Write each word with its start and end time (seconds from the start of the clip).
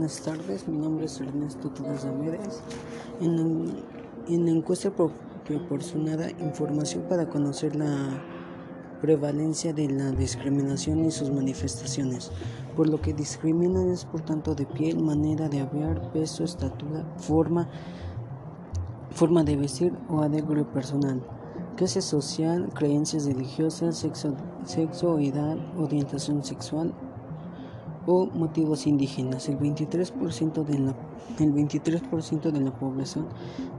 buenas 0.00 0.22
tardes. 0.22 0.66
Mi 0.66 0.78
nombre 0.78 1.04
es 1.04 1.20
Ernesto 1.20 1.68
Torres 1.68 2.04
Ramírez. 2.04 2.62
En, 3.20 3.84
en 4.28 4.44
la 4.46 4.50
encuesta 4.50 4.90
proporcionada 5.44 6.30
información 6.30 7.02
para 7.06 7.28
conocer 7.28 7.76
la 7.76 8.18
prevalencia 9.02 9.74
de 9.74 9.90
la 9.90 10.10
discriminación 10.12 11.04
y 11.04 11.10
sus 11.10 11.30
manifestaciones. 11.30 12.32
Por 12.74 12.88
lo 12.88 13.02
que 13.02 13.12
discriminan 13.12 13.90
es 13.90 14.06
por 14.06 14.22
tanto 14.22 14.54
de 14.54 14.64
piel, 14.64 15.00
manera 15.00 15.50
de 15.50 15.60
hablar, 15.60 16.10
peso, 16.12 16.44
estatura, 16.44 17.04
forma, 17.18 17.68
forma 19.10 19.44
de 19.44 19.56
vestir 19.56 19.92
o 20.08 20.22
adecuado 20.22 20.64
personal 20.72 21.22
clase 21.76 22.02
social, 22.02 22.68
creencias 22.74 23.24
religiosas, 23.24 23.96
sexo, 23.96 24.34
sexo, 24.64 25.18
edad, 25.18 25.56
orientación 25.78 26.44
sexual, 26.44 26.92
motivos 28.34 28.86
indígenas. 28.86 29.48
El 29.48 29.58
23%, 29.58 30.64
de 30.64 30.78
la, 30.78 30.94
el 31.38 31.52
23 31.52 32.02
de 32.52 32.60
la 32.60 32.72
población 32.72 33.28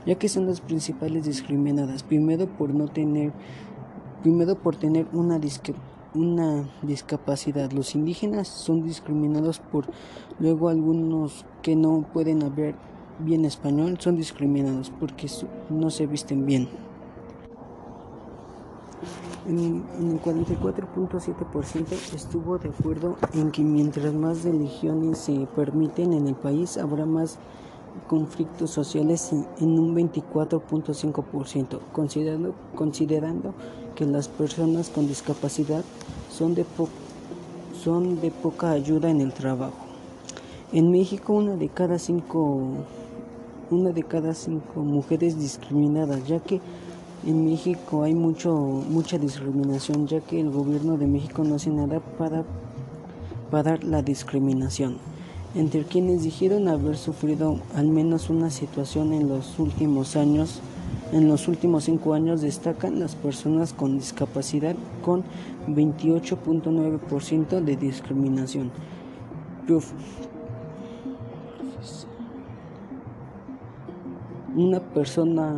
ya 0.06 0.14
que 0.16 0.28
son 0.28 0.46
las 0.46 0.60
principales 0.60 1.24
discriminadas, 1.24 2.02
primero 2.02 2.46
por 2.46 2.74
no 2.74 2.88
tener, 2.88 3.32
primero 4.22 4.56
por 4.56 4.76
tener 4.76 5.06
una, 5.12 5.40
una 6.14 6.70
discapacidad. 6.82 7.72
Los 7.72 7.94
indígenas 7.94 8.48
son 8.48 8.82
discriminados 8.82 9.58
por 9.58 9.86
luego 10.38 10.68
algunos 10.68 11.44
que 11.62 11.76
no 11.76 12.06
pueden 12.12 12.42
hablar 12.42 12.74
bien 13.24 13.44
español 13.44 13.98
son 14.00 14.16
discriminados 14.16 14.90
porque 14.98 15.28
no 15.68 15.90
se 15.90 16.06
visten 16.06 16.46
bien. 16.46 16.68
En, 19.50 19.82
el 19.98 20.22
44.7% 20.22 22.14
estuvo 22.14 22.56
de 22.58 22.68
acuerdo 22.68 23.16
en 23.34 23.50
que 23.50 23.62
mientras 23.62 24.14
más 24.14 24.44
religiones 24.44 25.18
se 25.18 25.48
permiten 25.56 26.12
en 26.12 26.28
el 26.28 26.36
país, 26.36 26.78
habrá 26.78 27.04
más 27.04 27.36
conflictos 28.06 28.70
sociales 28.70 29.32
en, 29.32 29.76
un 29.76 29.96
24.5%, 29.96 31.80
considerando, 31.92 32.54
considerando 32.76 33.52
que 33.96 34.06
las 34.06 34.28
personas 34.28 34.88
con 34.88 35.08
discapacidad 35.08 35.82
son 36.30 36.54
de, 36.54 36.64
son 37.82 38.20
de 38.20 38.30
poca 38.30 38.70
ayuda 38.70 39.10
en 39.10 39.20
el 39.20 39.32
trabajo. 39.32 39.84
En 40.72 40.92
México, 40.92 41.32
una 41.32 41.56
de 41.56 41.68
cada 41.70 41.98
cinco, 41.98 42.68
una 43.68 43.90
de 43.90 44.04
cada 44.04 44.32
cinco 44.32 44.82
mujeres 44.82 45.40
discriminadas, 45.40 46.24
ya 46.28 46.38
que 46.38 46.60
en 47.26 47.44
México 47.44 48.02
hay 48.02 48.14
mucho, 48.14 48.54
mucha 48.54 49.18
discriminación, 49.18 50.06
ya 50.06 50.20
que 50.20 50.40
el 50.40 50.50
gobierno 50.50 50.96
de 50.96 51.06
México 51.06 51.44
no 51.44 51.56
hace 51.56 51.70
nada 51.70 52.00
para 52.00 52.44
parar 53.50 53.84
la 53.84 54.02
discriminación. 54.02 54.98
Entre 55.54 55.84
quienes 55.84 56.22
dijeron 56.22 56.68
haber 56.68 56.96
sufrido 56.96 57.58
al 57.74 57.88
menos 57.88 58.30
una 58.30 58.50
situación 58.50 59.12
en 59.12 59.28
los 59.28 59.58
últimos 59.58 60.16
años, 60.16 60.60
en 61.12 61.28
los 61.28 61.48
últimos 61.48 61.84
cinco 61.84 62.14
años 62.14 62.40
destacan 62.40 63.00
las 63.00 63.16
personas 63.16 63.72
con 63.72 63.98
discapacidad 63.98 64.76
con 65.02 65.24
28.9% 65.66 67.60
de 67.60 67.76
discriminación. 67.76 68.70
Una 74.56 74.80
persona 74.80 75.54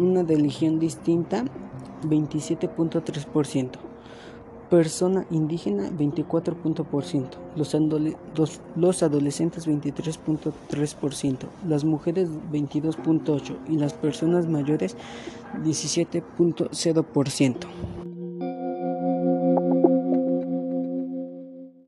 una 0.00 0.22
religión 0.22 0.78
distinta 0.78 1.44
27.3%, 2.02 3.72
persona 4.70 5.26
indígena 5.30 5.90
24%, 5.90 7.28
los, 7.56 7.76
los, 8.34 8.60
los 8.76 9.02
adolescentes 9.02 9.68
23.3%, 9.68 11.36
las 11.68 11.84
mujeres 11.84 12.30
22.8% 12.50 13.58
y 13.68 13.76
las 13.76 13.92
personas 13.92 14.48
mayores 14.48 14.96
17.0%. 15.62 17.99